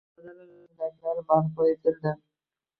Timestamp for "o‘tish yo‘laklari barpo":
0.53-1.71